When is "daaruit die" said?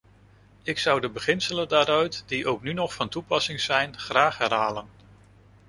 1.67-2.47